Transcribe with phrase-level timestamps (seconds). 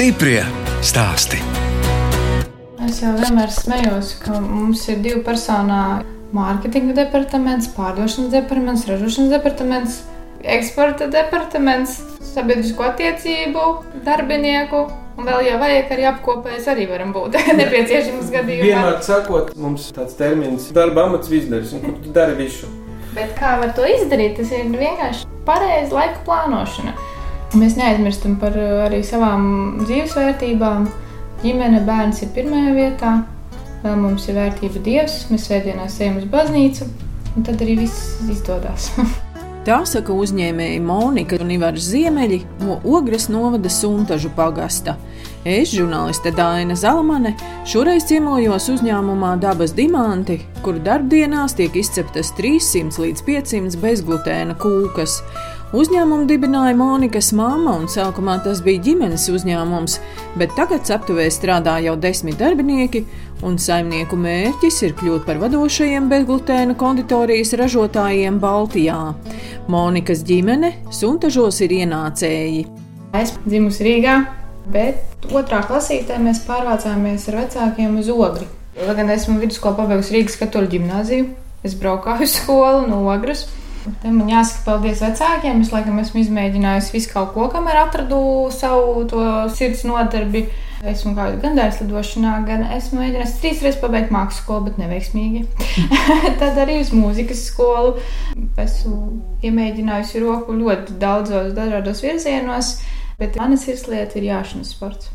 [0.00, 0.40] Stiprie
[0.80, 1.36] stāsti.
[2.86, 6.06] Es jau vienmēr smējos, ka mums ir divi personāļi.
[6.32, 9.98] Mārketinga departaments, pārdošanas departaments, ražošanas departaments,
[10.56, 11.98] eksporta departaments,
[12.30, 13.66] sabiedrisko attiecību
[14.08, 14.86] darbinieku.
[15.20, 18.70] Un vēl jau vajag arī apkopēs, arī varam būt nepieciešams gadījumā.
[18.70, 22.72] Vienmēr sakot, mums tāds termins- darba amats izdarījis, un kur tu dari visu.
[23.12, 24.40] Bet kā var to izdarīt?
[24.40, 26.96] Tas ir vienkārši pareiza laika plānošana.
[27.58, 30.84] Mēs neaizmirstam par uh, arī savām dzīvesvērtībām.
[31.40, 33.14] Ģimene, bērns ir pirmajā vietā,
[33.82, 36.86] vēl mums ir vērtība Dievs, mēs svētdienās ejam uz baznīcu,
[37.34, 38.92] un tad arī viss izdodas.
[39.60, 44.94] Tā saka uzņēmēji Monika un Ivars Ziemeļi no Ogres novada Suntažu pagasta.
[45.44, 47.34] Es, žurnāliste Dāna Zalamane,
[47.68, 55.18] šoreiz ciemojos uzņēmumā Dabas Dimanti, kur darbdienās tiek izceptas 300 līdz 500 bezglutēna kūkas.
[55.70, 59.92] Uzņēmumu dibināja Monikas māma, un sākumā tas bija ģimenes uzņēmums,
[60.40, 63.04] bet tagad aptuveni strādā jau desmit darbinieki,
[63.46, 68.98] un saimnieku mērķis ir kļūt par vadošajiem bezglutēna konditorijas ražotājiem Baltijā.
[69.70, 72.66] Monikas ģimene Suntažos ir ienācēji.
[73.14, 74.16] Es dzimusi Rīgā,
[74.74, 78.50] bet otrā klasītē mēs pārvācāmies ar vecākiem uz Ogri.
[78.74, 81.30] Lai gan esmu vidusskolu pabeigusi Rīgas katoļu ģimnāziju,
[81.62, 83.46] es braukāju uz skolu no Ogres.
[83.80, 85.62] Te man jāsaka paldies vecākiem.
[85.64, 88.18] Es laikam esmu izmēģinājusi visu kaut ko, kamēr atradu
[88.52, 89.06] savu
[89.56, 90.44] sirds nodarbi.
[90.90, 95.44] Esmu gan dārza lidošanā, gan esmu mēģinājusi trīs reizes pabeigt mākslas skolu, bet neveiksmīgi.
[96.40, 97.98] Tad arī uz mūzikas skolu.
[98.60, 98.98] Esmu
[99.44, 102.74] iemēģinājusi roku ļoti daudzos dažādos virzienos,
[103.20, 105.12] bet mana sirdslieta ir jāšanas sports.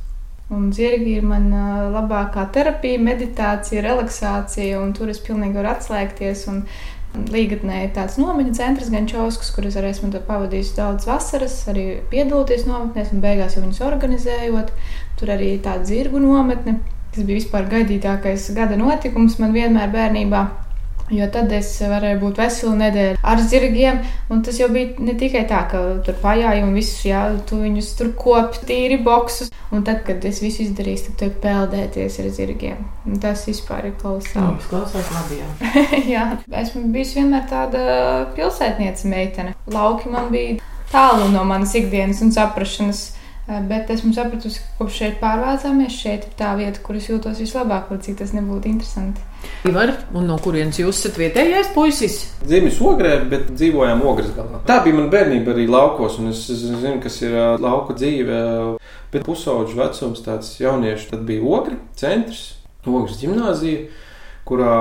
[0.54, 6.44] Un zirgi ir mana labākā terapija, meditācija, relaksācija, un tur es pilnīgi varu atslēgties.
[7.32, 11.86] Līgatnē ir tāds nometņu centrs, gan Čauskas, kur es arī esmu pavadījis daudz vasaras, arī
[12.12, 14.74] piedaloties nometnēs un beigās jau viņus organizējot.
[15.20, 16.80] Tur arī tāda zirgu nometne.
[17.16, 20.44] Tas bija vispār gaidītākais gada notikums man vienmēr bērnībā.
[21.14, 24.00] Jo tad es varēju būt veselu nedēļu ar zirgiem.
[24.46, 28.10] Tas jau bija ne tikai tā, ka tur pajāja un visus, jā, tu viņus tur
[28.18, 29.52] kopi, tīri boksus.
[29.74, 32.82] Un tad, kad es visu izdarīju, tad tur peldēties ar zirgiem.
[33.06, 34.58] Un tas vispār ir kolosāli.
[34.62, 35.42] Tas klausās labi.
[35.42, 35.84] Jā.
[36.16, 36.26] jā,
[36.64, 37.84] esmu bijusi vienmēr tāda
[38.38, 39.54] pilsētniece meitene.
[39.70, 40.58] Lauki man bija
[40.90, 43.12] tālu no manas ikdienas un saprašanas.
[43.46, 47.92] Bet esmu sapratusi, ka kopš šeit pārvācāmies, šeit ir tā vieta, kur es jūtos vislabāk,
[47.94, 49.22] lai cik tas nebūtu interesanti.
[49.70, 52.16] Ivar, un no kurienes jūs esat vietējais puisis?
[52.42, 54.64] Dzimis ogrē, bet dzīvojām ogres galā.
[54.66, 58.40] Tā bija mana bērnība arī laukos, un es, es zinu, kas ir uh, lauka dzīve.
[59.14, 62.42] Bet pusauģu vecums, tāds jauniešu, tad bija ogri, centrs,
[62.90, 63.86] ogres gimnāzija,
[64.50, 64.74] kurā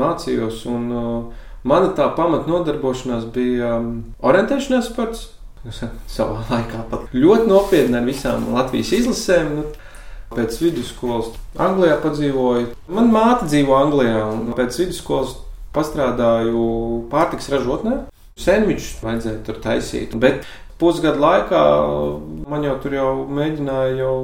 [0.00, 0.64] mācījos.
[0.72, 3.94] Un, uh, mana tā pamatnodarbošanās bija um,
[4.24, 5.28] orientēšanās sports
[6.16, 9.54] savā laikā pat ļoti nopietni ar visām Latvijas izlasēm.
[9.60, 9.66] Nu,
[10.32, 12.70] pēc vidusskolas Anglijā padzīvoju.
[12.88, 15.36] Manā māte dzīvo Anglijā, un pēc vidusskolas
[15.76, 16.62] pastrādāju
[17.12, 17.98] pārtiks ražotnē.
[18.40, 20.16] Sandvičus vajadzēja tur taisīt.
[20.20, 20.46] Bet
[20.80, 21.62] pusgadu laikā
[22.48, 24.16] man jau tur jau mēģināja jau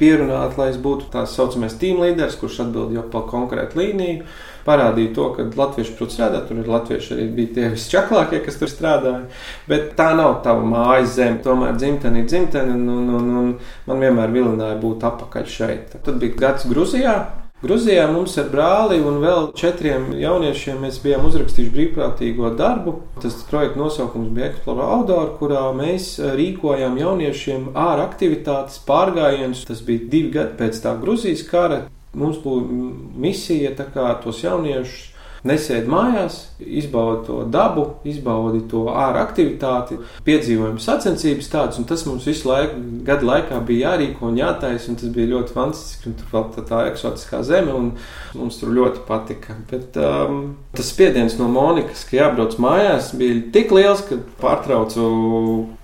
[0.00, 4.24] pierunāt, lai es būtu tā saucamais team līderis, kurš atbild jau par konkrētu līniju
[4.64, 6.46] parādīja to, ka latvieši prot strādāt.
[6.48, 9.24] Tur ir latvieši arī bija tie visčaklākie, kas tur strādāja.
[9.70, 11.40] Bet tā nav tava mājas zeme.
[11.44, 13.52] Tomēr dzimtene ir dzimtene, un, un, un, un
[13.88, 15.96] man vienmēr vilināja būt apakaļ šeit.
[15.98, 17.16] Tad bija gads Grūzijā.
[17.60, 22.94] Grūzijā mums ar brāli un vēl četriem jauniešiem mēs bijām uzrakstījuši brīvprātīgo darbu.
[23.20, 29.66] Tas projekta nosaukums bija Explore Outdoor, kurā mēs rīkojām jauniešiem ārā aktivitātes, pārgājienus.
[29.68, 31.82] Tas bija divi gadi pēc tā Grūzijas kara.
[32.16, 32.80] Mums būtu
[33.28, 35.10] misija tos jauniešus
[35.46, 42.26] nesēdi mājās, izbaudi to dabu, izbaudi to ārā aktivitāti, piedzīvojumu sacensības tādas, un tas mums
[42.28, 46.34] visu laiku, gadu laikā bija jārīko un jātaisa, un tas bija ļoti fantastiski, un tur
[46.34, 47.90] vēl tā, tā eksotiskā zeme, un
[48.36, 49.56] mums tur ļoti patika.
[49.70, 50.42] Bet um,
[50.76, 55.08] tas spiediens no Monikas, ka jābrauc mājās, bija tik liels, ka pārtraucu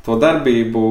[0.07, 0.85] to darbību,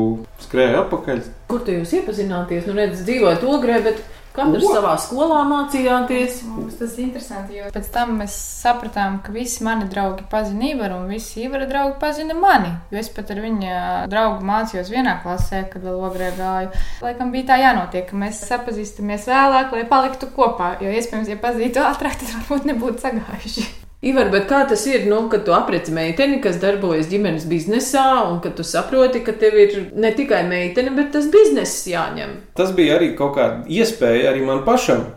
[0.43, 1.23] skrēju apakaļ.
[1.51, 2.65] Kur tu jūs iepazināties?
[2.67, 4.01] Nu, redz, dzīvojat ogrē, bet
[4.35, 6.41] Katrs savā skolā mācījāties.
[6.49, 10.99] Mums tas ir interesanti, jo pēc tam mēs sapratām, ka visi mani draugi pazina Ivaru,
[11.03, 12.73] un visi Ivara draugi pazina mani.
[12.91, 13.77] Jo es pat ar viņa
[14.11, 16.73] draugu mācījos vienā klasē, kad vēl ogrē gāju.
[17.05, 20.75] Laikam bija tā jānotiek, ka mēs sapazīstamies vēlāk, lai paliktu kopā.
[20.83, 23.84] Jo iespējams, ja pazītu ātrāk, tad varbūt nebūtu sagājuši.
[24.05, 28.37] Ivar, bet kā tas ir, nu, kad tu apreci meiteni, kas darbojas ģimenes biznesā, un
[28.43, 32.35] kad tu saproti, ka tev ir ne tikai meitene, bet tas bizness jāņem?
[32.59, 35.07] Tas bija arī kaut kāda iespēja arī man pašam.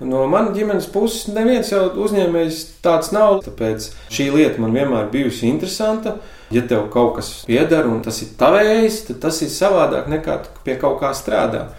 [0.00, 3.42] No manas ģimenes puses neviens jau uzņēmējs tāds nav.
[3.44, 6.18] Tāpēc šī lieta man vienmēr bijusi interesanta.
[6.52, 10.76] Ja tev kaut kas pieder un tas ir tavējs, tad tas ir savādāk nekā pie
[10.80, 11.72] kaut kā strādāt.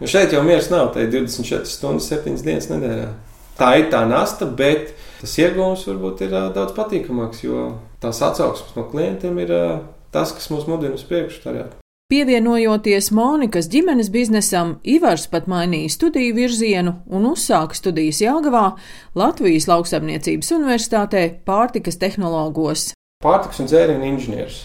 [0.00, 3.08] Jo šeit jau miers nav, tā ir 24 stundas, 7 dienas nedēļā.
[3.56, 7.72] Tā ir tā nasta, bet tas iegūms varbūt ir daudz patīkamāks, jo
[8.02, 9.52] tās atsauksmes no klientiem ir
[10.14, 11.42] tas, kas mūs mudina uz priekšu.
[11.44, 11.74] Tarjāt.
[12.06, 18.76] Pievienojoties Monikas ģimenes biznesam, Ivars pat mainīja studiju virzienu un uzsāka studijas Jāgavā,
[19.18, 22.92] Latvijas lauksaimniecības universitātē, pārtikas tehnologos.
[23.26, 24.60] Pārtiks un dzērienu inženieris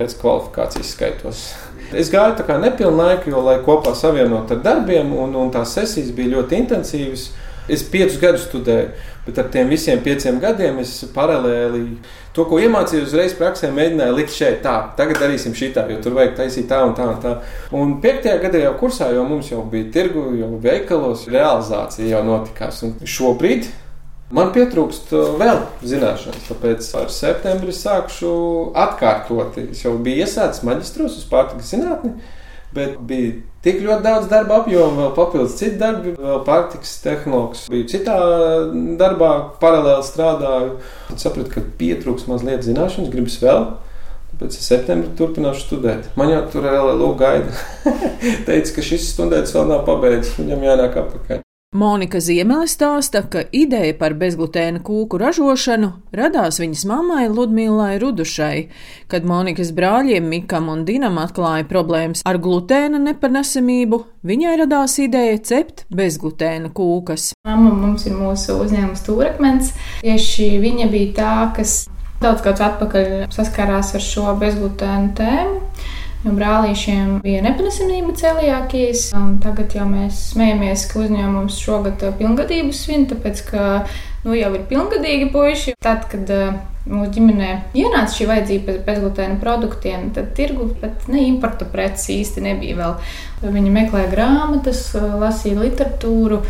[0.00, 1.44] pēc kvalifikācijas skaitos.
[1.94, 6.10] Es gāju tā kā nepilnlaika, jo, lai kopā savienot ar darbiem, un, un tās sesijas
[6.16, 7.28] bija ļoti intensīvas.
[7.70, 8.88] Es piecus gadus studēju,
[9.26, 11.84] bet ar tiem visiem pieciem gadiem es paralēli
[12.36, 14.62] to, ko iemācījos, uzreiz praksē mēģināju likt šeit.
[14.64, 17.10] Tā, tagad darīsim šitā, jo tur vajag taisīt tā un tā.
[17.10, 17.36] Un, tā.
[17.76, 22.82] un piektajā gadā jau kursā jau mums jau bija tirgu, jau veikalos, realizācija jau notikās.
[22.86, 23.70] Un šobrīd
[24.30, 28.30] Man pietrūkst vēl zināšanas, tāpēc ar septembri sākšu
[28.78, 29.56] atkārtot.
[29.72, 32.12] Es jau biju iesācis maģistros uz pārtikas zinātni,
[32.76, 37.66] bet bija tik ļoti daudz darba apjoma, vēl papildus citu darbu, vēl pārtiks tehnologs.
[37.72, 38.16] Biju citā
[39.00, 39.30] darbā,
[39.62, 40.72] paralēli strādāju.
[41.10, 43.68] Tad sapratu, ka pietrūks mazliet zināšanas, gribas vēl.
[44.40, 46.08] Pēc septembra turpināšu studēt.
[46.16, 47.52] Man jau tur LLU gaida.
[48.46, 51.44] Teica, ka šis students vēl nav pabeidzis, viņam jānāk apakaļ.
[51.70, 58.64] Monika Ziemele stāsta, ka ideja par bezglutēna kūku ražošanu radās viņas mammai Ludmīlai Rudušai,
[59.06, 64.00] kad Monikas brāļiem Mikam un Dinam atklāja problēmas ar glutēna nepanesamību.
[64.26, 67.36] Viņai radās ideja cept bezglutēna kūkas.
[67.46, 69.70] Mamma mums ir mūsu uzņēmuma stūrakmens.
[70.02, 71.84] Tieši viņa bija tā, kas
[72.18, 75.69] daudz gadus atpakaļ saskārās ar šo bezglutēnu tēmu.
[76.20, 79.06] Jo brālīšiem bija nepanesamība celiākijas.
[79.40, 83.62] Tagad jau mēs smejamies, ka uzņēmums šogad pilngadību svin, tāpēc ka
[84.26, 85.78] nu, jau ir pilngadīgi puiši.
[85.80, 86.58] Tad, kad uh,
[86.90, 92.44] mūsu ģimenē ienāca šī vajadzība pēc bezglutēna produktiem, tad tirgu pat ne importa preces īsti
[92.44, 92.98] nebija vēl.
[93.56, 96.42] Viņi meklēja grāmatas, lasīja literatūru.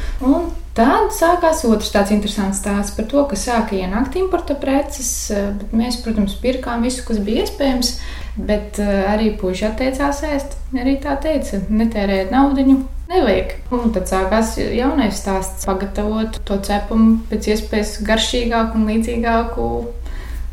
[0.75, 5.99] Tad sākās otrs tāds interesants stāsts par to, ka sāka ienākt importa preces, bet mēs,
[6.03, 7.95] protams, pirkām visu, kas bija iespējams.
[8.37, 10.57] Bet uh, arī puiši atteicās ēst.
[10.77, 12.65] Arī tā teica, netērējiet naudu,
[13.11, 13.57] nevajag.
[13.75, 19.67] Un tad sākās jaunais stāsts, pagatavot to cepumu pēc iespējas garšīgāku un līdzīgāku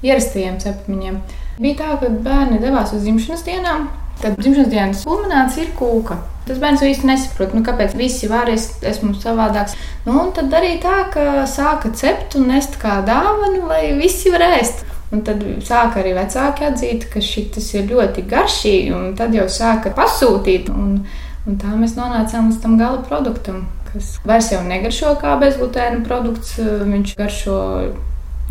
[0.05, 1.21] ierastajiem cepumiņiem.
[1.61, 3.87] Bija tā, ka bērni devās uz dzimšanas dienām.
[4.21, 6.17] Tad dzimšanas dienas kulminācija ir kūka.
[6.47, 9.75] Tas bērns īsti nesaprot, nu, kāpēc visi var, es esmu savādāks.
[10.05, 14.85] Nu, tad arī tā, ka sāka cept un nest kā dāvanu, lai visi var ēst.
[15.07, 19.93] Un tad sāka arī vecāki atzīt, ka šis ir ļoti garšīgi, un tad jau sāka
[19.95, 20.67] pasūtīt.
[20.73, 20.97] Un,
[21.47, 26.57] un tā mēs nonācām līdz tam gala produktam, kas vairs jau negaršo kā bezglutēna produkts.
[26.59, 27.61] Viņš garšo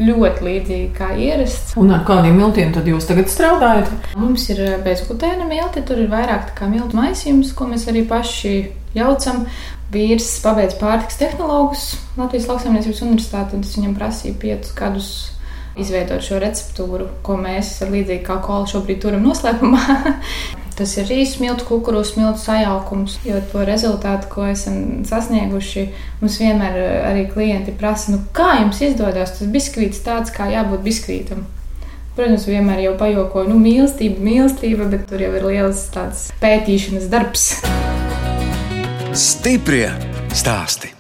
[0.00, 1.76] ļoti līdzīgi kā ierasts.
[1.81, 3.93] Un ar kādiem miltiem tad jūs tagad strādājat?
[4.17, 8.56] Mums ir bezglutēna milti, tur ir vairāk kā miltu maisījums, ko mēs arī paši
[8.97, 9.44] jaucam.
[9.93, 15.11] Vīrs pabeidz pārtiks tehnologus Latvijas Lauksaimniecības universitātē, un tas viņam prasīja piecus gadus
[15.81, 19.82] izveidot šo receptūru, ko mēs līdzīgi kā kola šobrīd turam noslēpumā.
[20.77, 25.86] Tas ir rīsu miltu, kukurūzu miltu sajaukums, jo to rezultātu, ko esam sasnieguši,
[26.20, 30.84] mums vienmēr eh, arī klienti prasa, nu, kā jums izdodas tas biskvīts tāds, kā jābūt
[30.84, 31.46] biskvītam.
[32.17, 37.48] Protams, vienmēr jau pajokoju, nu, mīlestība, mīlestība, bet tur jau ir liels tāds pētīšanas darbs.
[39.17, 39.89] Stiprie
[40.36, 40.95] stāsti!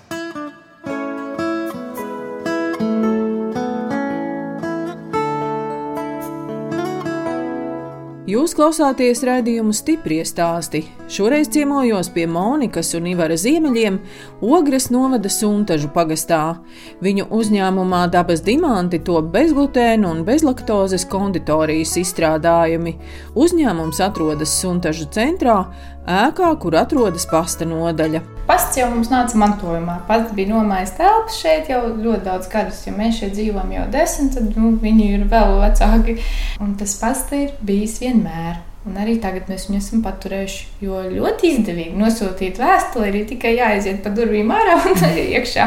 [8.36, 10.82] Jūs klausāties raidījumu stipri stāstī.
[11.08, 13.96] Šoreiz ciemojos pie Monikas un Ivara Ziemeļiem
[14.44, 16.58] Ogres novada Suntažu pagastā.
[17.00, 22.98] Viņu uzņēmumā dabas dimanti top bezglutēnu un bezlaktozes konditorijas izstrādājumi.
[23.32, 25.62] Uzņēmums atrodas Suntažu centrā,
[26.04, 28.35] ēkā, kur atrodas pasta nodaļa.
[28.46, 29.96] Pasts jau mums nāca mantojumā.
[30.06, 32.84] Pasts bija nomājis telpas šeit jau ļoti daudz gadus.
[32.86, 36.14] Ja mēs šeit dzīvojam jau desmit, tad nu, viņi ir vēl vecāki.
[36.62, 38.60] Un tas pasts ir bijis vienmēr.
[38.86, 40.60] Un arī tagad mēs viņu esam paturējuši.
[40.86, 45.66] Jo ļoti izdevīgi nosūtīt vēstuli, ir tikai jāiziet pa durvīm ārā un iekšā.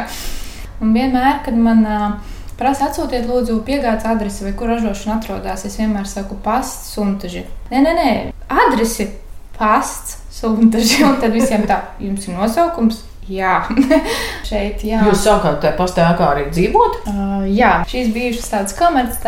[0.79, 1.83] Un vienmēr, kad man
[2.59, 7.43] prasa atsūtiet, lūdzu, piegādes adresi vai kur ražošana atrodas, es vienmēr saku pasts, suntaži.
[7.73, 8.09] Nē, nē, nē,
[8.67, 9.09] adresi
[9.59, 11.03] pasts suntaži.
[11.07, 13.03] Un tad visiem tā, jums ir nosaukums.
[13.29, 13.59] Jā,
[14.49, 15.03] šeit jā.
[15.05, 17.03] Jūs sākāt tajā pastēkā arī dzīvot?
[17.11, 19.21] Uh, jā, šīs bijušas tādas komerces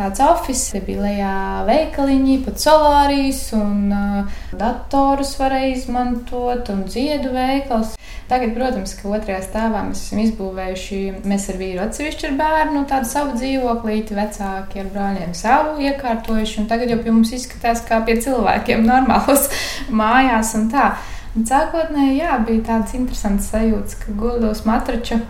[0.00, 1.30] Tāds oficiāls, bija lejā
[1.66, 7.98] veikaliņi, pat solārijas, un uh, datorus varēja izmantot, un ziedu veikals.
[8.30, 13.10] Tagad, protams, ka otrajā stāvā mēs esam izbūvējuši, mēs ar vīru atsevišķi ar bērnu tādu
[13.10, 16.64] savu dzīvoklīti, vecāki ar brāļiem savu iekārtojuši.
[16.70, 19.50] Tagad jau pie mums izskatās kā pie cilvēkiem normālos
[20.00, 20.94] mājās un tā.
[21.36, 25.20] Un sākotnēji, jā, bija tāds interesants sajūta, ka guldos matrača.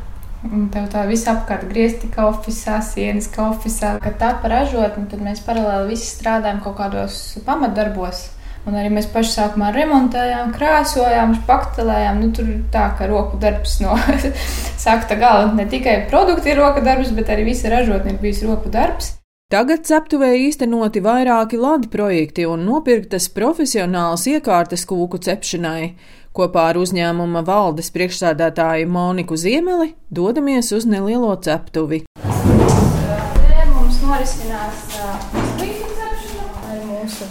[0.49, 4.00] Un tev tā viss apkārt griezti kā oficiālā, sienas kā oficiālā.
[4.00, 8.23] Kad tā paražot, tad mēs paralēli visi strādājam kaut kādos pamatdarbos.
[8.68, 12.18] Un arī mēs paši sākumā remontējām, krāsojām, paktelējām.
[12.25, 13.97] Nu, tur tā, ka roku darbs no
[14.87, 15.49] sakta gala.
[15.56, 19.16] Ne tikai produkti ir roka darbs, bet arī visa ražotne ir bijis roku darbs.
[19.50, 25.88] Tagad ceptuvē īstenoti vairāki ladi projekti un nopirktas profesionālas iekārtas kūku cepšanai.
[26.30, 32.04] Kopā ar uzņēmuma valdes priekšsādātāju Moniku Ziemeli dodamies uz nelielo ceptuvi.
[32.22, 37.26] Te mums norisinās izglītības cepšana ar mūsu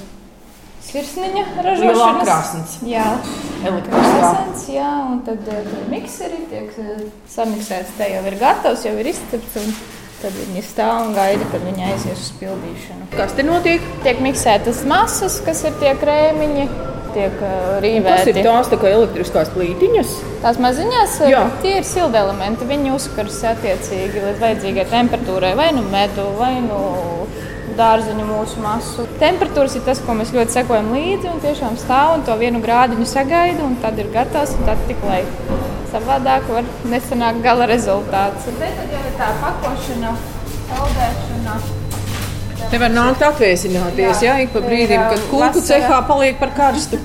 [0.89, 2.75] sirsniņa ražošanas.
[2.91, 3.06] Jā,
[3.72, 4.34] Elektriskā.
[4.75, 5.48] jā, un tad
[5.96, 6.75] mikseri tiek
[7.32, 9.56] samiksēts, te jau ir gatavs, jau ir izcepts.
[9.63, 9.74] un
[10.20, 13.06] Tad viņi stāv un gaida, kad viņi aizies uz pildīšanu.
[13.13, 13.86] Kas te notiek?
[14.03, 16.65] Tiek miksētas masas, kas ir tie krēmiņi,
[17.16, 18.44] tiek uh, Tas ir rīvēti.
[18.46, 20.13] tās tā kā elektriskās plītiņas.
[20.44, 21.44] Tās maziņās, Jā.
[21.63, 22.68] tie ir silda elementi.
[22.70, 26.80] Viņi uzkaras attiecīgi līdz vajadzīgai temperatūrai, vai nu medu, vai nu
[27.80, 29.08] dārzeņu mūsu masu.
[29.22, 33.08] Temperatūras ir tas, ko mēs ļoti sekojam līdzi un tiešām stāv un to vienu grādiņu
[33.08, 35.24] sagaida, un tad ir gatavs un tad tik lai.
[35.94, 38.46] Savādāk var nesanākt gala rezultāts.
[38.46, 40.16] Te tad jau ir tā pakošana,
[40.70, 41.79] saldēšana.
[42.70, 47.00] Te var nākt atvēsināties, jā, Jā, ik pa brīdim, kad kūku cehā paliek par karstu.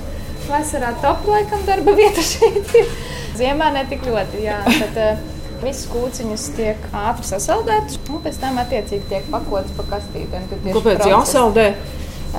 [0.45, 2.91] Vasarā top laikam darba vieta šeit ir.
[3.35, 4.59] Ziemā ne tik ļoti, jā.
[4.67, 5.23] Tad uh,
[5.63, 10.45] visas kūciņas tiek ātri sasaldētas, un pēc tam attiecīgi tiek pakotas pa kastītēm.
[10.69, 11.67] Kāpēc jāsaldē?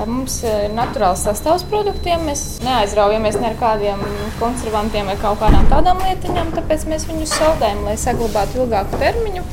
[0.07, 2.23] Mums ir naturāls sastāvs produktiem.
[2.29, 4.03] Mēs neaizraujamies ne ar kādiem
[4.39, 9.47] konservantiem vai kaut kādām tādām lietiņām, tāpēc mēs viņus saldējam, lai saglabātu ilgāku termiņu.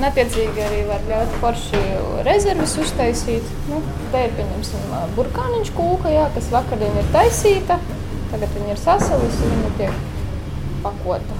[0.00, 1.78] Un, attiecīgi, arī var ļaut forši
[2.24, 3.48] rezerves uztaisīt.
[3.68, 3.82] Nu,
[4.14, 7.76] te ir pieņemsim burkāniņš kūka, jā, kas vakardien ir taisīta.
[8.30, 9.98] Tagad viņa ir sasalusi un viņa tiek
[10.86, 11.36] pakota.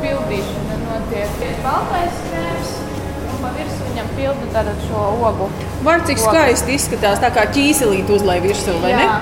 [0.00, 2.72] Pildīšana notiek baltais krēms.
[3.26, 5.50] un Pa virsmu viņam pildu tātad šo ogu.
[5.84, 9.04] Var cik skaisti izskatās, tā kā ķīselīt uzlai virsū, vai ne?
[9.04, 9.20] Jā.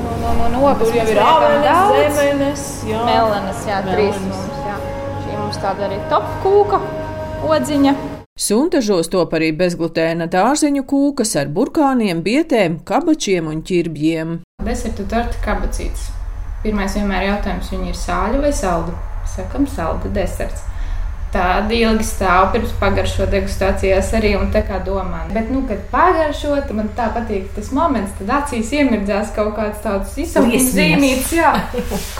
[0.00, 1.88] Un, un, un, un ogas jau ir āvenes,
[2.18, 3.06] zemenes, jā.
[3.06, 4.55] Melenes, jā, trīs mums.
[5.56, 6.78] Mums tāda arī top kūka
[7.48, 7.92] odziņa.
[8.36, 14.34] Suntažos top arī bezglutēna dārzeņu kūkas ar burkāniem, bietēm, kabačiem un ķirbjiem.
[14.66, 16.10] Desertu torta kabacītes.
[16.60, 18.92] Pirmais vienmēr jautājums, viņi ir sāļi vai saldi?
[19.32, 20.66] Sakam, saldi deserts.
[21.32, 25.24] Tāda ilgi stāv pirms pagaršo degustācijās arī un tā kā domā.
[25.32, 29.80] Bet, nu, kad pagaršo, tad man tā patīk tas moments, tad acīs iemirdzās kaut kāds
[29.88, 30.70] tāds Liesmies.
[30.76, 31.56] zīmīts, jā,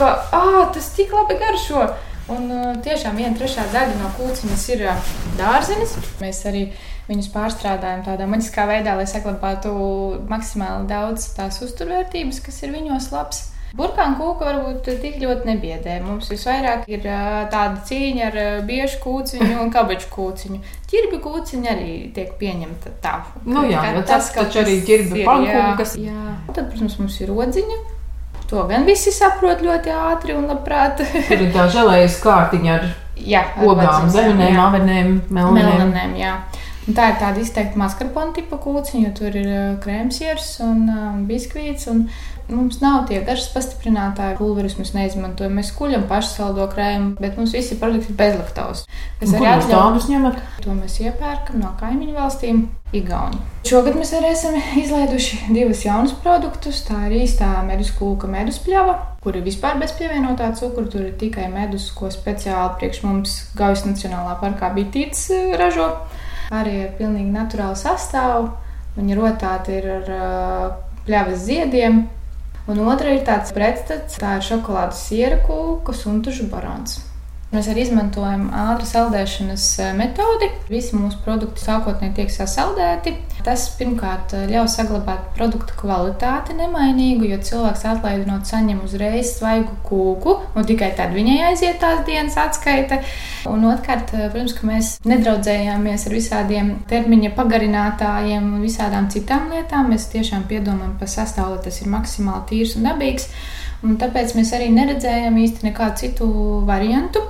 [0.00, 1.90] ka, ā, tas tik labi garšo.
[2.32, 5.94] Un uh, tiešām viena trešā daļa no kūciņas ir uh, dārzenis.
[6.18, 6.64] Mēs arī
[7.06, 9.70] viņus pārstrādājam tādā maģiskā veidā, lai saglabātu
[10.30, 13.44] maksimāli daudz tās uzturvērtības, kas ir viņos labs.
[13.76, 15.98] Burkāna kūka varbūt tik ļoti nebiedē.
[16.02, 20.60] Mums visvairāk ir ā, tāda cīņa ar biežu kūciņu un kabaču kūciņu.
[20.90, 23.18] Ķirbi kūciņa arī tiek pieņemta tā.
[23.44, 25.98] Nu jā, tas kaut taču arī kas ķirbi ir, pankūkas.
[26.00, 26.24] Jā.
[26.48, 27.78] Tad, protams, mums ir odziņa.
[28.50, 31.02] To gan visi saprot ļoti ātri un labprāt.
[31.30, 32.86] Tur ir tā žēlējas kārtiņa ar
[33.18, 34.54] jā, ar ogām, jā.
[34.68, 35.92] avenēm, melnēm.
[36.86, 41.88] Tā ir tāda izteikta maskarpone tipa kūciņa, jo tur ir uh, krēmsieris un uh, biskvīts.
[41.90, 42.04] Un
[42.52, 45.54] mums nav tie garšas pastiprinātāji, pulveris mēs neizmantojam.
[45.58, 48.86] Mēs kuļam pašu saldo krēmu, bet mums visi produkti ir bezlaktozes.
[49.20, 50.42] Kas Kur arī jūs atļauj tādus ņemat?
[50.66, 53.40] to mēs iepērkam no kaimiņu valstīm, Igauni.
[53.66, 56.84] Šogad mēs arī esam izlaiduši divus jaunus produktus.
[56.86, 60.86] Tā ir īstā medus kūka medus pļava, kur ir vispār bez pievienotā cukura.
[60.92, 65.26] Tur ir tikai medus, ko speciāli priekš mums Gaujas Nacionālā parkā bija tīts
[65.58, 65.90] ražo.
[66.54, 68.52] Arī ar pilnīgi naturālu sastāvu.
[68.96, 70.68] Viņa rotāta ir ar uh,
[71.08, 72.06] pļavas ziediem.
[72.66, 76.98] Un otra ir tāds pretstats, tā ir šokolādes siera kūka un tušu barons.
[77.52, 80.48] Mēs arī izmantojam ātru saldēšanas eh, metodi.
[80.66, 83.14] Visi mūsu produkti sākotnēji tiek sasaldēti.
[83.46, 90.32] Tas pirmkārt eh, ļauj saglabāt produktu kvalitāti nemainīgu, jo cilvēks atlaidinot saņem uzreiz svaigu kūku,
[90.58, 92.98] un tikai tad viņai aiziet tās dienas atskaite.
[93.46, 99.92] Un otrkārt, eh, protams, ka mēs nedraudzējāmies ar visādiem termiņa pagarinātājiem un visādām citām lietām.
[99.94, 103.28] Mēs tiešām piedomājam par sastāvu, lai tas ir maksimāli tīrs un dabīgs.
[103.86, 106.32] Un tāpēc mēs arī neredzējām īsti nekādu citu
[106.66, 107.22] variantu.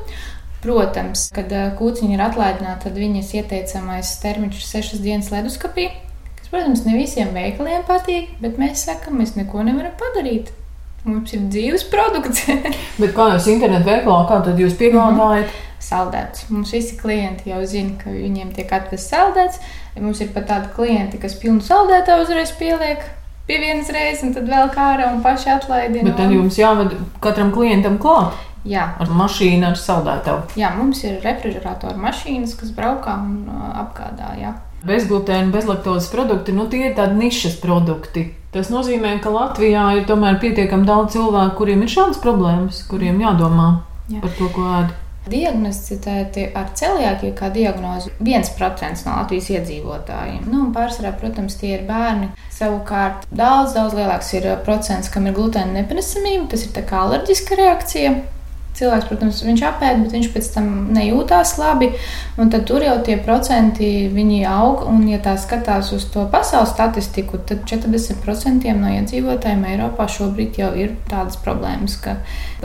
[0.64, 5.90] Protams, kad ā, kūciņa ir atlaidināta, tad viņas ieteicamais termiņš ir 6 dienas leduskapī.
[6.46, 10.52] Kas, protams, ne visiem veikaliem patīk, bet mēs sakām, mēs neko nevaram padarīt.
[11.02, 12.44] Mums ir dzīves produkts,
[13.02, 15.50] Bet kā jūs internetu veikalā, kā tad jūs piegādājat?
[15.82, 16.46] saldēts.
[16.50, 19.58] Mums visi klienti jau zina, ka viņiem tiek atvests saldēts.
[19.98, 23.02] Mums ir pat tādi klienti, kas pilnu saldētāju uzreiz pieliek.
[23.46, 26.02] pie vienas reizes, un tad vēl kā ārā un paši atlaidi.
[26.06, 28.38] Bet tad jums jāved katram klientam klāt.
[28.66, 28.86] Jā.
[28.98, 30.58] Ar mašīnu, ar saldētavu.
[30.58, 34.32] Jā, mums ir refrigerātora mašīnas, kas braukā un uh, apgādā.
[34.40, 34.56] Jā.
[34.87, 38.28] Bezglutēna, bezlaktozes produkti, nu tie ir tādi nišas produkti.
[38.55, 43.66] Tas nozīmē, ka Latvijā ir tomēr pietiekami daudz cilvēku, kuriem ir šādas problēmas, kuriem jādomā
[44.12, 44.23] Jā.
[44.23, 44.95] par to, ko ēd.
[45.26, 50.47] Diagnosticēti ar celiākiju kā diagnozi 1% no Latvijas iedzīvotājiem.
[50.52, 52.31] Nu, pārsvarā, protams, tie ir bērni.
[52.55, 56.47] Savukārt daudz, daudz lielāks ir procents, kam ir glutēna nepanesamība.
[56.55, 58.14] Tas ir kā alerģiska reakcija.
[58.76, 61.88] Cilvēks, protams, viņš apēd, bet viņš pēc tam nejūtās labi.
[62.37, 63.88] Tad tur jau tie procenti
[64.45, 64.85] aug.
[64.90, 70.73] Un, ja tā skatās uz to pasaules statistiku, tad 40% no iedzīvotājiem Eiropā šobrīd jau
[70.76, 72.18] ir tādas problēmas, ka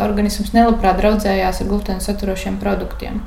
[0.03, 3.22] organisms nelabprāt draudzējās ar glutēna saturošiem produktiem.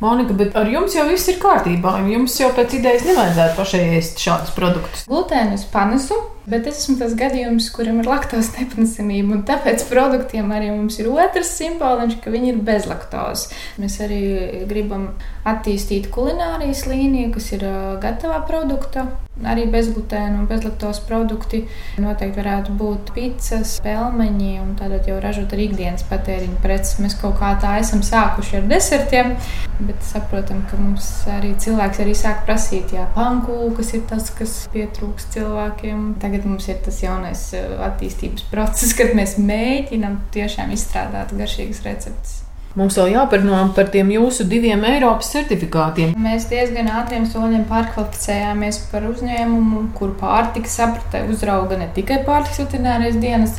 [0.00, 1.94] Monika, bet ar jums jau viss ir kārtībā.
[2.12, 5.06] Jums jau pēc idejas nevajadzētu pašai ēst šādus produktus.
[5.08, 9.40] Glutēnu es panesu, bet es esmu tas gadījums, kuram ir laktos nepanesamība.
[9.48, 13.48] Tāpēc produktiem arī mums ir otrs simboliņš, ka viņi ir bez laktos.
[13.80, 14.20] Mēs arī
[14.68, 15.14] gribam
[15.48, 17.64] attīstīt kulinārijas līniju, kas ir
[18.04, 19.08] gatavā produkta.
[19.44, 21.58] Arī bezglutēna un bezlaktos produkti
[22.00, 26.94] noteikti varētu būt pizzas, pelmeņi un tādā jau ražot arī ikdienas patēriņa preces.
[27.04, 29.34] Mēs kaut kā tā esam sākuši ar desertiem,
[29.82, 35.28] bet saprotam, ka mums arī cilvēks arī sāk prasīt, jā, pankūkas ir tas, kas pietrūks
[35.36, 36.08] cilvēkiem.
[36.22, 37.44] Tagad mums ir tas jaunais
[37.90, 42.45] attīstības process, kad mēs mēģinam tiešām izstrādāt garšīgas receptes.
[42.76, 46.10] Mums vēl jāparunā par tiem jūsu diviem Eiropas certifikātiem.
[46.20, 53.16] Mēs diezgan ātriem soļiem pārkvalificējāmies par uzņēmumu, kur pārtika saprata uzrauga ne tikai pārtiks veterinārais
[53.22, 53.54] dienas,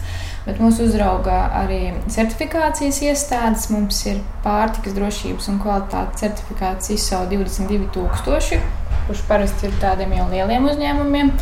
[0.46, 3.72] bet mūs uzrauga arī certifikācijas iestādes.
[3.74, 8.62] Mums ir pārtikas drošības un kvalitātes certifikāts ISO 22000,
[9.08, 11.34] kurš parasti ir tādiem jau lieliem uzņēmumiem.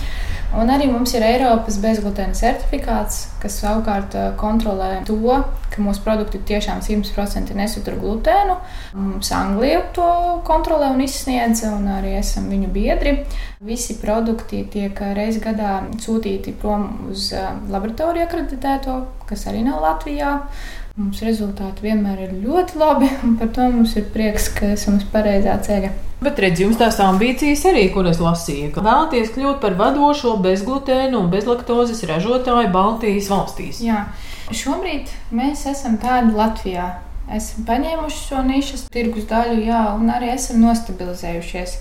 [0.55, 5.17] Un arī mums ir Eiropas bezglutēna certifikāts, kas savukārt kontrolē to,
[5.73, 8.55] ka mūsu produkti tiešām 100% nesatur glutēnu.
[8.95, 10.07] Mums Anglija to
[10.47, 13.17] kontrolē un izsniedz, un arī esam viņu biedri.
[13.65, 17.33] Visi produkti tiek reizes gadā sūtīti prom uz
[17.71, 20.37] laboratoriju akreditēto, kas arī nav Latvijā.
[20.95, 25.03] Mums rezultāti vienmēr ir ļoti labi, un par to mums ir prieks, ka esam uz
[25.11, 25.89] pareizā ceļa.
[26.23, 31.27] Bet redziet, jums tās ambīcijas arī, kuras lasīju, ka vēlaties kļūt par vadošo bezglutēnu un
[31.33, 33.81] bezlaktozes ražotāju Baltijas valstīs.
[33.83, 34.05] Jā,
[34.55, 36.87] šobrīd mēs esam tādi Latvijā.
[37.27, 41.75] Esam paņēmuši šo nišas tirgus daļu, jā, un arī esam nostabilizējušies.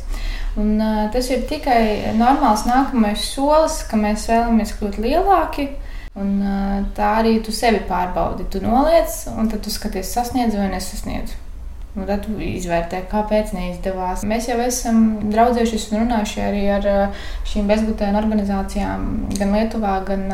[0.59, 5.71] Un, uh, tas ir tikai normāls nākamais solis, ka mēs vēlamies kļūt lielāki
[6.15, 6.35] Un,
[6.95, 8.47] tā arī tu sevi pārbaudi.
[8.51, 11.35] Tu noliec, un tad tu skaties, sasniedz vai nesasniedz.
[11.95, 14.23] Un tad tu izvērtē, kāpēc neizdevās.
[14.27, 16.89] Mēs jau esam draudzējušies un runājuši arī ar
[17.51, 19.05] šīm bezglutēna organizācijām
[19.39, 20.27] gan Lietuvā, gan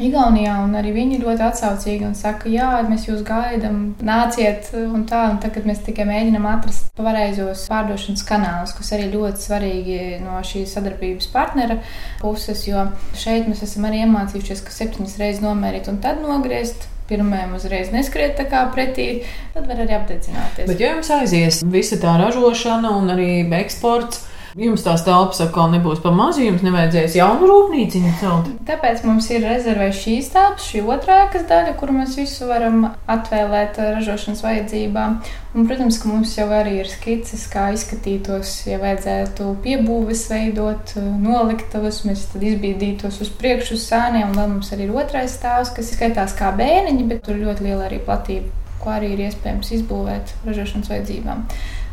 [0.00, 5.26] Igaunijā, un arī viņi ļoti atsaucīgi un saka, jā, mēs jūs gaidām, nāciet, un tā,
[5.34, 10.72] un tagad mēs tikai mēģinām atrast pareizos pārdošanas kanālus, kas arī ļoti svarīgi no šīs
[10.76, 11.80] sadarbības partnera
[12.22, 12.86] puses, jo
[13.18, 18.36] šeit mēs esam arī iemācījušies, ka septiņas reizes nomērīt un tad nogriezt pirmajam uzreiz neskriet
[18.38, 19.08] tā kā pretī,
[19.54, 20.68] tad var arī apdedzināties.
[20.70, 24.24] Bet, ja jums aizies visa tā ražošana un arī eksports,
[24.58, 28.48] Jums tās telpas atkal nebūs pa mazu, jums nevajadzēs jaunu rūpnīcu celt.
[28.66, 33.78] Tāpēc mums ir rezervēta šīs telpas, šī otrā ēkas daļa, kur mēs visu varam atvēlēt
[33.78, 35.20] ražošanas vajadzībām.
[35.54, 42.02] Un, protams, ka mums jau arī ir skices, kā izskatītos, ja vajadzētu piebūves veidot, noliktavas,
[42.08, 45.94] mēs tad izbīdītos uz priekšu uz sāniem, un vēl mums arī ir otrais stāvs, kas
[45.94, 48.50] skaitās kā bēniņi, bet tur ļoti liela arī platība,
[48.82, 51.46] ko arī ir iespējams izbūvēt ražošanas vajadzībām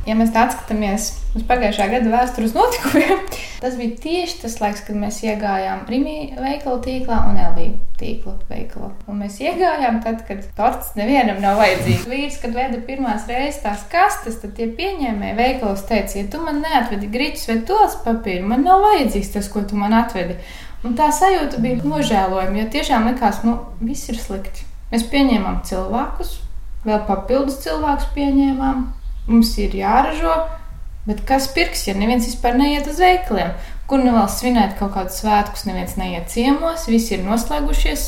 [0.08, 3.26] ja mēs atskatāmies uz pagājušā gada vēstures notikumiem,
[3.64, 7.66] tas bija tieši tas laiks, kad mēs iegājām Rīgā veikala tīklā un LV
[8.00, 8.92] tīkla veikalā.
[9.10, 12.06] Un mēs iegājām tad, kad torts nevienam nav vajadzīgs.
[12.10, 16.62] Vīrs, kad veda pirmās reizes tās kastes, tad tie pieņēmēji veikalos teica, ja tu man
[16.64, 20.38] neatvedi grīķus vai tos papīru, man nav vajadzīgs tas, ko tu man atvedi.
[20.86, 24.68] Un tā sajūta bija nožēlojama, jo tiešām likās, nu, viss ir slikti.
[24.92, 26.38] Mēs pieņēmām cilvēkus,
[26.86, 28.86] vēl papildus cilvēkus pieņēmām,
[29.28, 30.36] mums ir jāražo,
[31.08, 33.56] bet kas pirks, ja neviens vispār neiet uz veikaliem?
[33.88, 38.02] Kur nu vēl svinēt kaut kādus svētkus, neviens neiet ciemos, visi ir noslēgušies.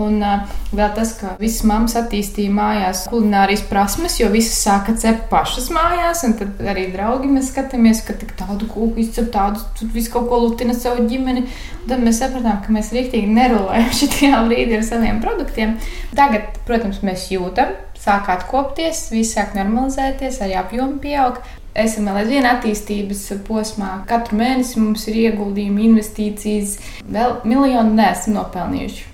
[0.00, 5.26] Un uh, vēl tas, ka visas mammas attīstīja mājās kulinārijas prasmes, jo visas sāka cept
[5.28, 6.24] pašas mājās.
[6.24, 10.30] Un tad arī draugi mēs skatāmies, ka tik tādu kūku izcep, tādu tur visu kaut
[10.32, 11.44] ko lutina savu ģimeni.
[11.82, 15.76] Un tad mēs sapratām, ka mēs rīktīgi nerolējam šajā brīdī ar saviem produktiem.
[16.16, 21.40] Tagad, protams, mēs jūtam sāk atkopties, viss sāk normalizēties, arī apjomi pieaug.
[21.78, 24.02] Esam vēl aizvien attīstības posmā.
[24.08, 26.76] Katru mēnesi mums ir ieguldījumi, investīcijas,
[27.08, 29.08] vēl miljonu nesam nopelnījuši.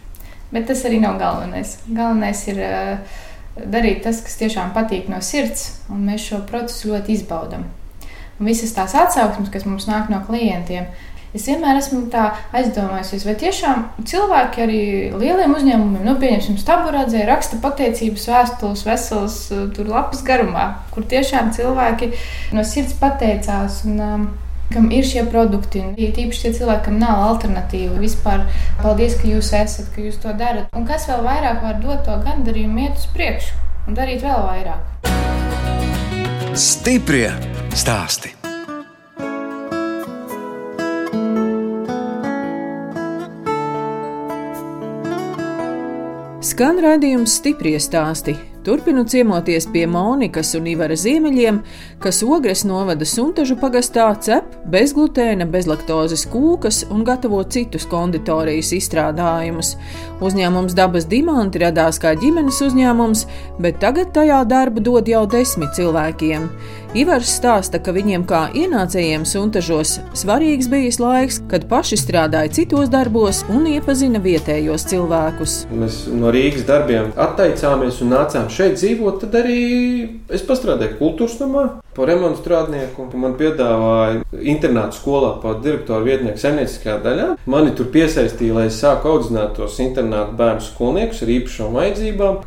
[0.51, 1.77] Bet tas arī nav galvenais.
[1.87, 3.19] Galvenais ir uh,
[3.67, 7.69] darīt tas, kas tiešām patīk no sirds, un mēs šo procesu ļoti izbaudām.
[8.39, 10.87] Visas tās atsauksmes, kas mums nāk no klientiem,
[11.37, 12.07] es vienmēr esmu
[12.57, 14.83] aizdomājusies, vai tiešām cilvēki arī
[15.19, 19.39] lieliem uzņēmumiem, nu, pieņemsim, staburādzē, raksta pateicības vēstules, veselas,
[19.77, 22.13] tur lapas garumā, kur tiešām cilvēki
[22.57, 23.83] no sirds pateicās.
[23.89, 24.29] Un, um,
[24.69, 25.83] kam ir šie produkti.
[25.97, 27.97] Ir tīpaši tie cilvēki, kam nav alternatīvu.
[28.03, 28.45] Vispār
[28.83, 30.69] paldies, ka jūs esat, ka jūs to darat.
[30.77, 33.57] Un kas vēl vairāk var dot to gandarījumu, iet uz priekšu
[33.89, 34.83] un darīt vēl vairāk.
[36.59, 37.31] Stiprie
[37.77, 38.38] stāsti.
[46.59, 48.33] Skan raidījums stipri stāstī.
[48.67, 51.61] Turpinu ciemoties pie Monikas un Ivara Ziemeļiem,
[52.03, 59.77] kas Ogres novada Suntažu pagastā cep bezglutēna, bezlaktozes kūkas un gatavo citus konditorijas izstrādājumus.
[60.19, 63.23] Uzņēmums Dabas Dimanti radās kā ģimenes uzņēmums,
[63.63, 66.51] bet tagad tajā darbu dod jau desmit cilvēkiem.
[66.97, 73.43] Ivars stāsta, ka viņiem kā ienācējiem suntažos svarīgs bijis laiks, kad paši strādāja citos darbos
[73.53, 75.57] un iepazina vietējos cilvēkus.
[75.69, 79.59] Mēs no Rīgas darbiem atteicāmies un nācām šeit dzīvot, tad arī
[80.33, 81.67] es pastrādāju kultūras namā.
[81.93, 87.29] Par remontu strādnieku man piedāvāja internāta skolā par direktoru vietnieku saimnieciskajā daļā.
[87.53, 92.41] Mani tur piesaistīja, lai es sāku audzināt tos internāta bērnu skolniekus ar īpašām vajadzībām.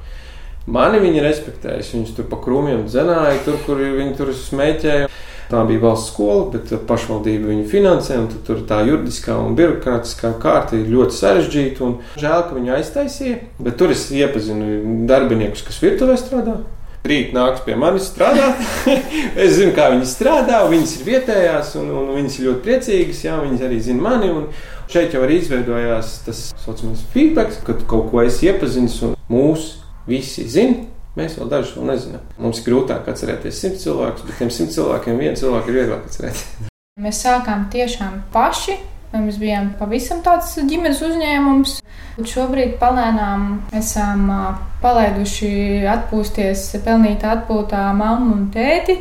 [0.70, 1.82] Mani viņi respektēja.
[1.96, 5.10] Viņus tur pa krūmiem dzenāja, tur, kur viņi tur smēķēja.
[5.52, 8.20] Tā bija valsts skola, bet pašvaldība viņu finansē.
[8.48, 11.90] Tur tā juridiskā un birokrātiskā kārta ir ļoti sarežģīta.
[12.22, 13.42] Žēl, ka viņi aiztaisīja.
[13.60, 16.62] Bet tur es iepazinu darbiniekus, kas virtuvē strādā.
[17.10, 18.62] Rīt nāks pie manis strādāt.
[19.44, 20.62] es zinu, kā viņi strādā.
[20.70, 23.26] Viņas ir vietējās, un, un viņas ir ļoti priecīgas.
[23.26, 24.30] Jā, viņas arī zina mani.
[24.30, 24.48] Un
[24.94, 30.48] šeit jau arī izveidojās tas saucamais feedback, kad kaut ko es iepazinu un mūsu Visi
[30.50, 30.86] zina,
[31.18, 32.24] mēs vēl dažus vēl nezinām.
[32.42, 36.70] Mums ir grūtāk atcerēties simt cilvēkus, bet tiem simt cilvēkiem vienu cilvēku ir vieglāk atcerēties.
[37.02, 38.78] Mēs sākām tiešām paši.
[39.12, 41.78] Mēs bijām pavisam tāds ģimenes uzņēmums.
[42.32, 44.30] Šobrīd palēnām esam
[44.82, 45.52] palaiduši
[45.92, 48.98] atpūsties, pelnīt atpūtā mammu un tēti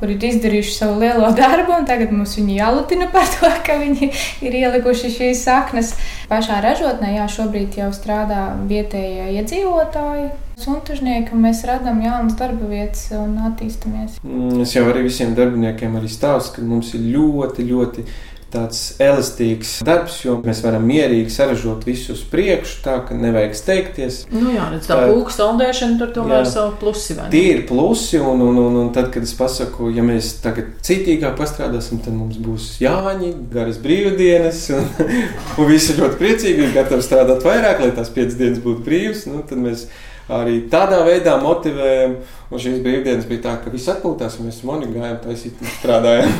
[0.00, 4.10] kur ir izdarījuši savu lielo darbu, un tagad mums viņi jālutina par to, ka viņi
[4.46, 5.94] ir ielikuši šīs saknes.
[6.30, 10.30] Pašā ražotnē, jā, šobrīd jau strādā vietējie iedzīvotāji.
[10.60, 14.18] Suntažnieki, un mēs radām jaunas darba vietas un attīstāmies.
[14.20, 18.04] Mm, es jau arī visiem darbiniekiem arī stāstu, ka mums ir ļoti, ļoti
[18.52, 24.20] tāds elastīgs darbs, jo mēs varam mierīgi saražot visu uz priekšu, tā ka nevajag steigties.
[24.32, 27.16] Nu jā, redz, tā pūks sondēšana tur tomēr ir savu plusi.
[27.32, 31.38] Tie ir plusi, un, un, un, un tad, kad es pasaku, ja mēs tagad citīgāk
[31.40, 34.86] pastrādāsim, tad mums būs jāņi, garas brīvdienas, un,
[35.58, 39.26] un visi ļoti priecīgi, ir gatavi strādāt vairāk, lai tās piecas dienas būtu brīvas.
[39.30, 39.88] Nu, tad mēs
[40.30, 42.20] arī tādā veidā motivējam.
[42.50, 46.32] Un šīs brīvdienas bija tā, ka viss atpūtās, un mēs monētu gājām, taisīt strādājām.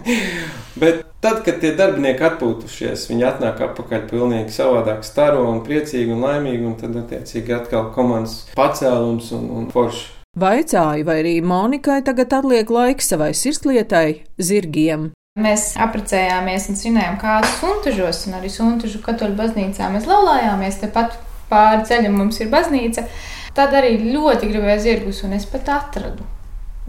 [0.80, 6.24] Bet tad, kad tie darbinieki atpūtušies, viņi atnāk atpakaļ pilnīgi savādāk, staro un priecīgi un
[6.24, 10.08] laimīgi, un tad attiecīgi atkal komandas pacēlums un, un forši.
[10.40, 15.10] Vaicāju, vai arī Monikai tagad atliek laiks savai sirdslietai, zirgiem.
[15.40, 21.18] Mēs apprecējāmies un svinējām kādu suntažos, un arī suntažu katoļu baznīcā mēs laulājāmies tepat
[21.50, 23.06] pāri ceļam mums ir baznīca.
[23.54, 26.26] Tad arī ļoti gribēju zirgus, un es pat atradu.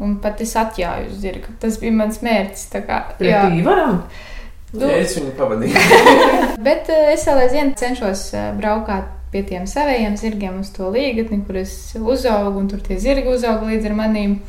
[0.01, 1.53] Un pat es atjāju uz zirga.
[1.61, 2.67] Tas bija mans mērķis.
[2.87, 4.01] Kā, jā, varam.
[4.71, 5.81] Nu, es viņu pavadīju.
[6.67, 11.41] bet uh, es vēl aizvien cenšos uh, braukāt pie tiem saviem zirgiem uz to līgatni,
[11.47, 14.39] kur es uzaugu, un tur tie zirgi uzauga līdz ar manīm.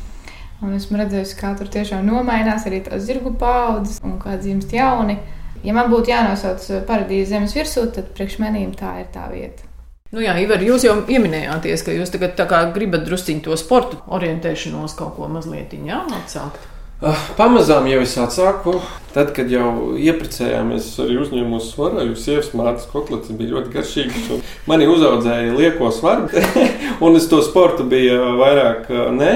[0.63, 5.17] Un esmu redzējusi, kā tur tiešām nomainās arī tās zirgu paudzes un kā dzimst jauni.
[5.63, 9.72] Ja man būtu jānosauc paradīze zemes virsū, tad priekš manīm tā ir tā vieta.
[10.13, 12.37] Nu jā, Ivar, jūs jau pieminējāties, ka jūs tagad
[12.75, 16.67] gribat drusciņu to sporta orientēšanos kaut ko mazliet jā, atsākt.
[17.01, 18.75] Uh, pamazām jau es atsāku.
[19.15, 24.29] Tad, kad jau ieprecējāmies arī uzņēmumos svaru, jo sievas mātes kotlets bija ļoti garšīgs.
[24.69, 26.29] Mani uzaudzēja lieko svaru,
[27.05, 29.33] un es to sportu biju vairāk nē.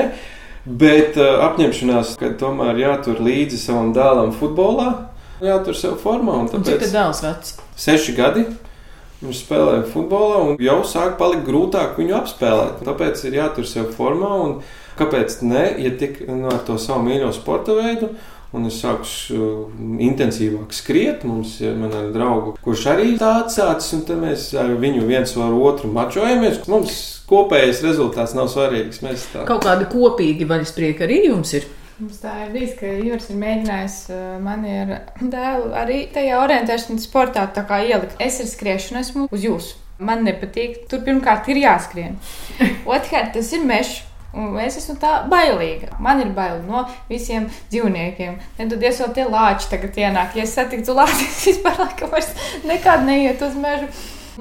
[0.68, 4.94] Bet uh, apņemšanās, ka tomēr jātur līdzi savam dēlam futbolā,
[5.42, 6.44] jātur sev formā.
[6.54, 6.70] Tāpēc...
[6.70, 7.60] Cik tas dēls vecs?
[7.82, 8.48] Seši gadi.
[9.18, 12.84] Viņš spēlē futbolā un jau sāk palikt grūtāk viņu apspēlēt.
[12.86, 14.34] Tāpēc ir jātur sev formā.
[14.98, 15.64] Kāpēc ne?
[15.82, 18.12] Ja tik nu, ar to savu mīļo sporta veidu,
[18.58, 19.66] un es sāku
[20.06, 21.26] intensīvāk skriet.
[21.26, 25.90] Mums ir mana drauga, kurš arī tā atsācis, un mēs ar viņu viens ar otru
[25.94, 26.64] mačojamies.
[26.70, 29.02] Mums kopējais rezultāts nav svarīgs.
[29.06, 31.70] Mēs tā kaut kādi kopīgi vaļasprieki arī jums ir.
[31.98, 37.08] Mums tā ir bijis, ka Ivars ir mēģinājis uh, mani ar dēlu arī tajā orientēšanas
[37.08, 37.48] sportā
[37.82, 38.14] ielikt.
[38.22, 39.80] Es ar skriešanu esmu uz jūsu.
[39.98, 40.84] Man nepatīk.
[40.92, 42.20] Tur pirmkārt ir jāskrien.
[42.94, 44.04] Otrkārt, tas ir mežs.
[44.38, 45.96] Un es esmu tā bailīga.
[46.04, 48.38] Man ir bail no visiem dzīvniekiem.
[48.60, 50.38] Nedodies vēl tie lāči tagad ienāk.
[50.38, 52.30] Ja es satiktu lāči, es vispār laikam vairs
[52.68, 53.90] nekad neiet uz mežu.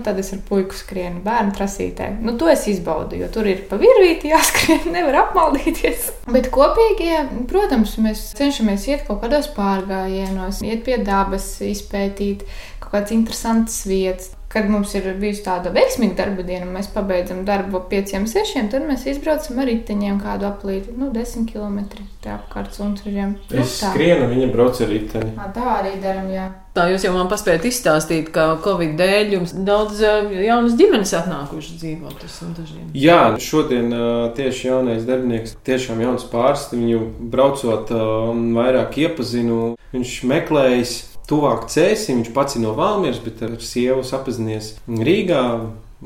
[0.04, 2.10] Tad es ar puiku skrienu bērnu trasītē.
[2.20, 6.10] Nu, to es izbaudu, jo tur ir pa virvīti jāskrien, nevar apmaldīties.
[6.32, 7.12] Bet kopīgi,
[7.50, 12.44] protams, mēs cenšamies iet kaut kādos pārgājienos, iet pie dabas, izpētīt
[12.82, 14.35] kaut kādas interesantas vietas.
[14.56, 18.86] Kad mums ir bijusi tāda veiksmīga darba diena, mēs pabeidzam darbu ap 5, 6, tad
[18.88, 21.82] mēs izbraucam ar riteņiem kādu aplīti, nu, 10 km
[22.24, 23.34] apkārt sunčiem.
[23.36, 23.90] Nu, es tā.
[23.92, 25.34] skrienu, viņa brauc ar riteni.
[25.36, 26.46] À, tā arī daram, jā.
[26.72, 32.24] Tā jūs jau man paspējat izstāstīt, ka Covid dēļ jums daudz jaunas ģimenes atnākušas dzīvot
[32.24, 32.86] uz suntažiem.
[32.96, 33.92] Jā, šodien
[34.40, 40.96] tieši jaunais darbinieks, tiešām jauns pārsts, viņu braucot vairāk iepazinu, viņš meklējas
[41.30, 42.22] tuvāk cēsim.
[42.22, 45.42] Viņš pats ir no Valmieras, bet ar sievu sapazinies Rīgā.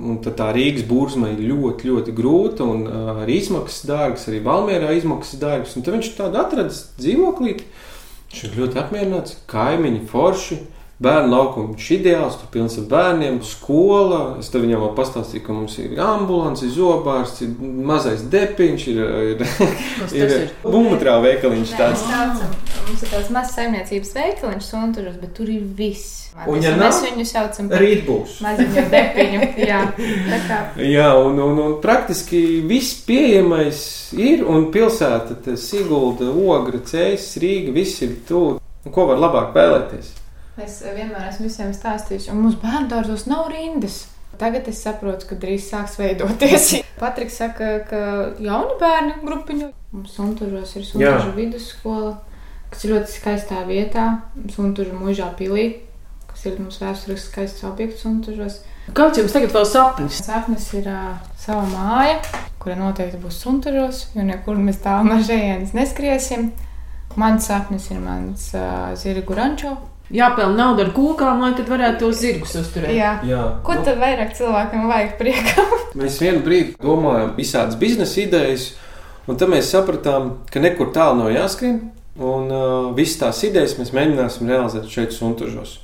[0.00, 2.85] Un tad tā Rīgas burzma ir ļoti, ļoti grūta un
[3.20, 5.74] arī izmaksas dārgas, arī Valmjerā izmaksas dārgas.
[5.76, 7.66] Un tad viņš tādu atradis dzīvoklīti.
[8.30, 10.61] Viņš ir ļoti apmierināts, kaimiņi forši.
[11.00, 14.18] Bērnu laukums ir ideāls, tur pilns ar bērniem, skola.
[14.42, 19.44] Es tev viņam vēl pastāstīju, ka mums ir ambulance, zobārsts, ir mazais depiņš, ir, ir,
[20.20, 21.72] ir, ir bumbuļtrā veikaliņš.
[21.78, 22.04] Tāds.
[22.90, 26.18] Mums ir tāds mazs saimniecības veikaliņš, sunturos, bet tur ir viss.
[26.44, 28.36] Un, ja mēs viņu saucam par rīt būs.
[28.44, 29.50] Maziņu depiņu.
[29.70, 29.80] Jā,
[30.84, 33.82] jā un, un, un praktiski viss pieejamais
[34.20, 38.58] ir, un pilsēta, Sigulda, Ogra, Cēsis, Rīga, viss ir tuvu.
[38.92, 40.18] Ko var labāk vēlēties?
[40.61, 44.03] Es vienmēr esmu visiem stāstījusi, un mūsu bērnu dārzos nav rindas.
[44.40, 46.73] Tagad es saprotu, ka drīz sāks veidoties.
[47.01, 48.01] Patriks saka, ka
[48.40, 52.14] jauni bērni grupiņu mums Suntužos ir Suntužu vidusskola,
[52.73, 54.07] kas ir ļoti skaistā vietā,
[54.53, 55.66] Suntužu mužā pilī,
[56.31, 58.61] kas ir mums vēsturiski skaists objekts Suntužos.
[58.96, 60.20] Kāds jums tagad vēl sapnis?
[60.25, 62.18] Sapnis ir uh, sava māja,
[62.62, 66.51] kura noteikti būs Suntužos, jo nekur mēs tālu no šejienes neskriesim.
[67.18, 69.75] Mans sapnis ir mans uh, zirgu rančo,
[70.14, 72.94] jāpelnā nauda ar kūkām, lai tad varētu tos zirgus uzturēt.
[72.96, 73.12] Jā.
[73.27, 73.42] Jā.
[73.66, 75.77] Ko tad vairāk cilvēkam vajag priekam?
[76.01, 78.70] mēs vienu brīdi domājam visādas biznesa idejas,
[79.31, 81.79] un tad mēs sapratām, ka nekur tālu nav jāskrien,
[82.20, 85.79] un uh, visas tās idejas mēs mēģināsim realizēt šeit suntužos.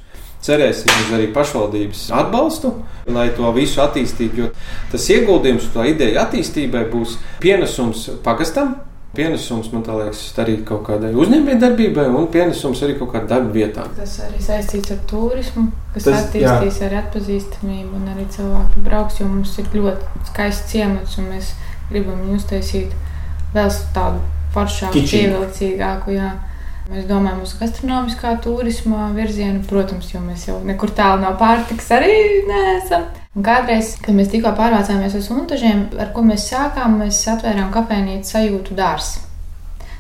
[0.47, 2.71] Cerēsim uz arī pašvaldības atbalstu,
[3.11, 4.51] lai to visu attīstītu, jo
[4.93, 8.77] tas ieguldījums tā ideja attīstībai būs pienesums pagastam,
[9.15, 13.93] pienesums, man liekas, arī kaut kādai uzņēmējdarbībai un pienesums arī kaut kādām darba vietām.
[13.97, 16.89] Tas arī saistīts ar turismu, kas Tas, attīstīs jā.
[16.89, 21.55] arī atpazīstamību un arī cilvēki brauks, jo mums ir ļoti skaists ciemats un mēs
[21.91, 22.93] gribam viņu uztaisīt
[23.55, 24.21] vēl tādu
[24.57, 26.17] foršāku, pievilcīgāku.
[26.17, 26.35] Jā.
[26.87, 32.13] Mēs domājam uz gastronomiskā turisma virzienu, protams, jo mēs jau nekur tālu no pārtikas arī
[32.47, 33.09] neesam.
[33.35, 38.31] Un kādreiz, kad mēs tikko pārvācāmies uz Untažiem, ar ko mēs sākām, mēs atvērām kafejnīcu
[38.31, 39.27] sajūtu dārstu.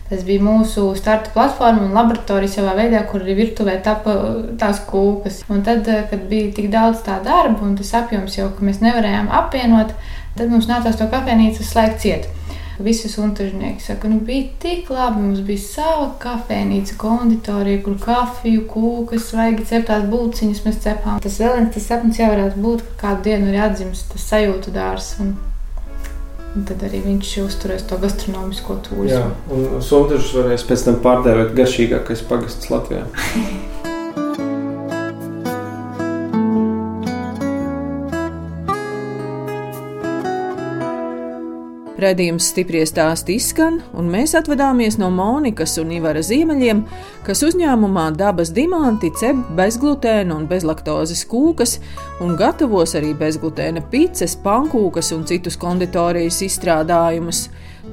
[0.07, 4.15] Tas bija mūsu starta platforma un laboratorija savā veidā, kur arī virtuvē tapa
[4.61, 5.43] tās kūkas.
[5.51, 9.33] Un tad, kad bija tik daudz tā darba un tas apjoms jau, ka mēs nevarējām
[9.43, 9.91] apvienot,
[10.39, 12.31] tad mums nācās to kafejnīcu slēgt ciet.
[12.79, 19.31] Visi suntažnieki saka, nu bija tik labi, mums bija sava kafejnīca, konditorija, kur kafiju, kūkas,
[19.31, 21.21] svaigi ceptās būciņas mēs cepām.
[21.25, 24.75] Tas vēl viens tas sapnis jau varētu būt, ka kādu dienu ir atdzimis tas sajūtu
[24.75, 25.15] dārs.
[25.25, 25.33] Un,
[26.53, 29.15] un tad arī viņš uzturēs to gastronomisko turismu.
[29.15, 29.25] Jā,
[29.57, 33.09] un suntažus varēs pēc tam pārdēvēt garšīgākais pagasts Latvijā.
[41.97, 46.83] Redījums stipri stāsti izskan, un mēs atvadāmies no Monikas un Ivara ziemeļiem,
[47.25, 51.79] kas uzņēmumā dabas dimanti cep bezglutēna un bezlaktozes kūkas
[52.21, 57.47] un gatavos arī bezglutēna pices, pankūkas un citus konditorijas izstrādājumus.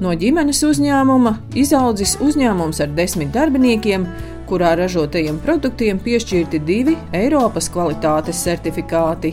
[0.04, 4.04] No ģimenes uzņēmuma izaudzis uzņēmums ar desmit darbiniekiem,
[4.50, 9.32] kurā ražotajiem produktiem piešķirti divi Eiropas kvalitātes certifikāti.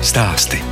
[0.00, 0.69] stāsti.